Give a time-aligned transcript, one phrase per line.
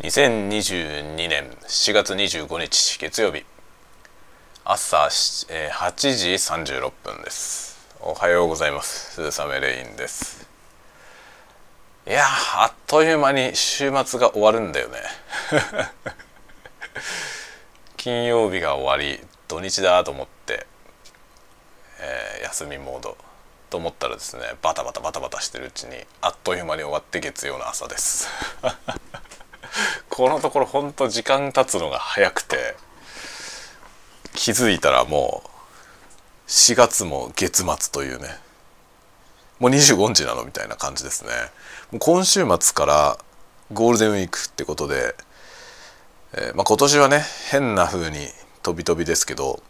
[0.00, 3.44] 2022年4月25日月曜日。
[4.64, 7.84] 朝、8時36分です。
[8.00, 9.14] おはようございます。
[9.14, 10.48] 鈴雨レインです。
[12.06, 12.22] いや
[12.54, 15.02] あっという間に週末が終わるんだよね。
[17.98, 20.64] 金曜日が終わり土日だと思って、
[21.98, 23.16] えー、休みモード
[23.68, 28.28] と思ったらですねバタバタバタバタしてるうちにあっという間に終わって月曜の朝です。
[30.18, 32.74] このところほんと時間経つのが早くて
[34.34, 35.48] 気づいたらもう
[36.48, 38.26] 4月も月末というね
[39.60, 41.30] もう25日なのみたいな感じですね。
[41.92, 43.18] もう今週末から
[43.72, 45.14] ゴールデンウィークってことで、
[46.32, 48.16] えー、まあ、今年はね変な風に
[48.64, 49.62] 飛び飛びですけど、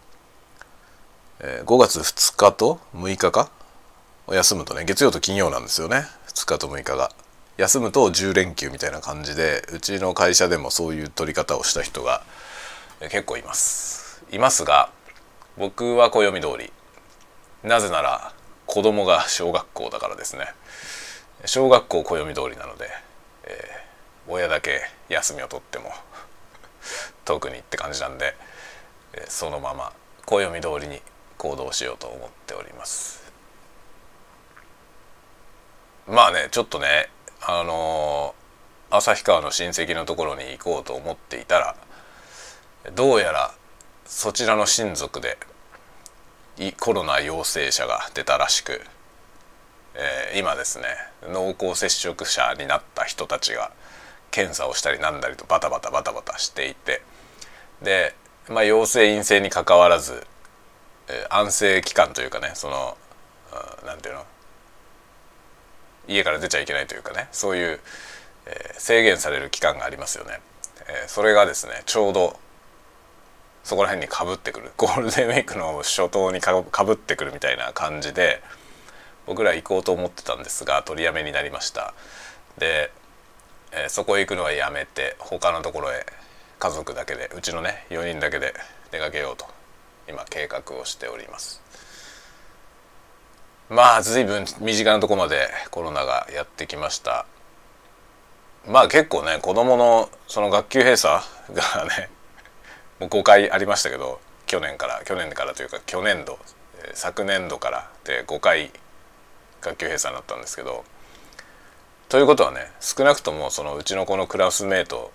[1.41, 3.51] えー、5月2日と6日か？
[4.33, 6.07] 休むとね月曜と金曜なんですよね。
[6.29, 7.11] 2日と6日が。
[7.59, 12.23] 休むと10連休みたいな感じでうちの会社でもそういう取り方をした人が
[13.01, 14.25] 結構います。
[14.31, 14.93] いますが
[15.57, 16.73] 僕は暦通り。
[17.65, 18.33] なぜなら
[18.67, 20.47] 子供が小学校だからですね。
[21.47, 22.89] 小学校暦通りなので、
[23.43, 25.91] えー、親だけ休みを取っても
[27.25, 28.37] 特にって感じなんで、
[29.27, 29.93] そのまま
[30.27, 31.01] 暦通りに
[31.37, 33.33] 行動しようと思っております。
[36.07, 37.11] まあねちょっとね
[37.43, 38.35] あの
[38.91, 41.77] 旭川の親戚のところに行こうと思っていたら
[42.95, 43.55] どうやら
[44.07, 45.39] そちらの親族で
[46.81, 48.81] コロナ陽性者が出たらしく、
[49.95, 50.87] えー、今ですね
[51.31, 53.71] 濃厚接触者になった人たちが
[54.31, 57.03] 検査をしたりなんだりとバタバタバタバタしていて
[57.83, 58.15] で、
[58.49, 60.27] まあ、陽性陰性にかかわらず、
[61.09, 62.97] えー、安静期間というかねその
[63.87, 64.25] 何ていうの？
[66.09, 67.81] 家から出ちゃいけないというかねそういう、
[68.47, 70.41] えー、制限される期間がありますよね、
[70.89, 72.39] えー、それがですねちょうど
[73.69, 74.73] そこら辺にかぶってくる。
[74.79, 78.43] ゴールデンウィークの初頭にかぶってくるみたいな感じで
[79.27, 81.93] 僕ら行こうと思ってたんですが取りやめになりました。
[82.57, 82.91] で、
[83.73, 86.07] えー、そこへ行くのはやめて他のところへ
[86.59, 88.55] 家族だけでうちのね4人だけで
[88.91, 89.45] 出かけようと
[90.09, 91.61] 今計画をしております。
[93.71, 97.27] まあ随分身近なとこまでコロナがやってきました。
[98.67, 102.11] まあ結構ね子供のその学級閉鎖がね
[103.01, 106.39] もう5回ありましたけど去年から去年からというか去年度
[106.93, 108.71] 昨年度からで5回
[109.61, 110.85] 学級閉鎖になったんですけど
[112.09, 115.13] ということはね少なくともそのうちの子のクラスメート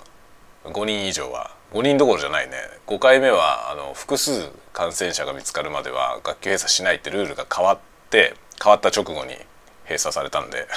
[0.66, 2.56] 5人以上は5人どころじゃないね
[2.88, 7.78] 5回目はあの複数感染者が見つかるまでは学級閉鎖しないってルールが変わっ
[8.09, 9.35] て変わった直後に
[9.84, 10.68] 閉鎖されたんで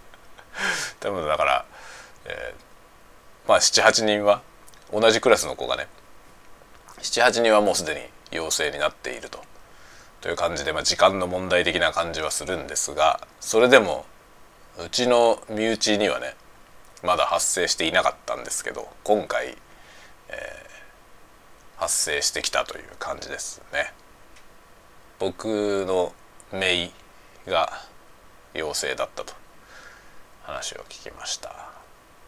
[1.00, 1.64] 多分だから、
[2.24, 4.40] えー、まあ78人は
[4.90, 5.88] 同じクラスの子がね
[6.98, 9.44] 78人はもうすでに陽性になっていると
[10.22, 14.06] という感じで、まあ、時間の問題的な感じはするんですがそれでも
[14.78, 16.36] うちの身内にはね
[17.02, 19.58] まだ発生していなかったんですけど今回、
[20.28, 23.92] えー、発生してきたという感じですね。
[25.18, 26.12] 僕の
[26.52, 26.92] 姪
[27.46, 27.72] が
[28.54, 29.34] 陽性だったと
[30.42, 31.72] 話を聞きました。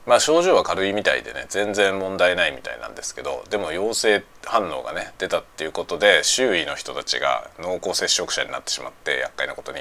[0.06, 9.80] まあ症状は軽いみたいでね全然問題ないみたいなんですけどでも陽性反応がね出たっていうことで周囲の人たちが濃厚接触者になってしまって厄介なことに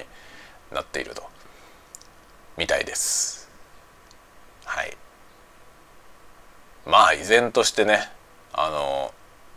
[0.71, 1.23] なっていると
[2.57, 3.49] みたいです。
[4.63, 4.95] はい。
[6.85, 8.09] まあ依然としてね
[8.53, 9.13] あの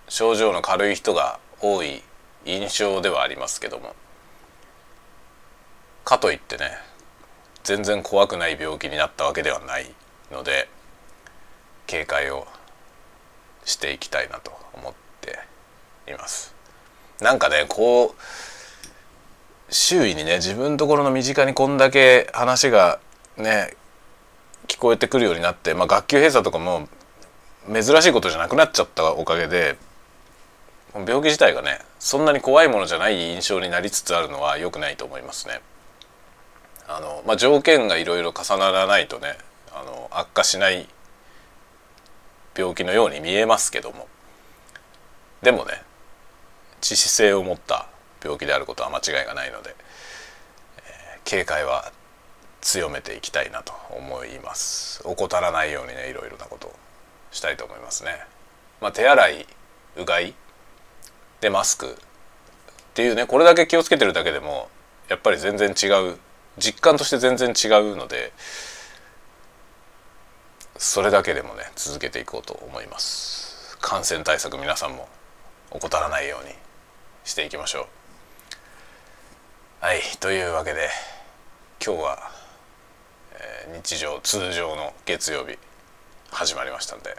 [0.08, 2.02] 症状の軽い人が多い
[2.44, 3.94] 印象ではありますけども。
[6.06, 6.70] かといってね
[7.64, 9.92] 全然怖くない病気になったわけではない
[10.30, 10.68] ので
[11.88, 12.46] 警戒を
[13.64, 15.40] していきたいなと思って
[16.08, 16.54] います
[17.20, 18.14] なんかねこう
[19.68, 23.00] 周囲にね自分のところの身近にこんだけ話が
[23.36, 23.74] ね
[24.68, 26.88] 聞こえてくるようになって、まあ、学級閉鎖とかも
[27.66, 29.76] 珍しいことじゃなくなっちゃったおかげで
[30.94, 35.60] 病気自体がねそんなに怖いものじゃない印象になりつつあるのは良くないと思いますね。
[36.88, 39.36] あの、まあ、条件がいろいろ重ならないとね
[39.72, 40.88] あの悪化しない
[42.56, 44.08] 病気のように見えますけども。
[45.42, 45.82] でもね
[46.80, 47.88] 致死性を持った
[48.22, 49.76] 病気であることは間違いがないので、
[50.78, 51.92] えー、警戒は
[52.62, 55.02] 強めていきたいなと思います。
[55.04, 56.74] 怠らないようにねいろいろなことを
[57.30, 58.10] したいと思いますね、
[58.80, 59.46] まあ、手洗い
[59.96, 60.34] うがい
[61.40, 61.94] でマスクっ
[62.94, 64.68] ていうねこれだけ気をつけてるだけでも
[65.08, 66.18] やっぱり全然違う
[66.58, 68.32] 実感として全然違うので
[70.78, 73.76] それだけでもね続けていこうと思います。
[73.80, 75.08] 感染対策皆さんも
[75.70, 76.54] 怠らないように
[77.24, 77.86] していきましょう。
[79.80, 80.88] はいというわけで
[81.84, 82.30] 今日は、
[83.34, 85.58] えー、日常通常の月曜日
[86.30, 87.16] 始まりましたんで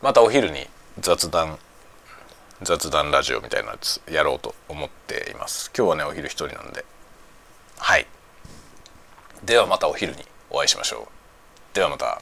[0.00, 0.66] またお昼に
[1.00, 1.58] 雑談
[2.62, 5.70] 雑談ラジオみたいなやつやろうと思っています。
[5.76, 6.84] 今日はねお昼一人なんで。
[7.78, 8.06] はい。
[9.46, 11.06] ではまたお昼にお会いしましょ
[11.72, 11.74] う。
[11.74, 12.20] ではまた。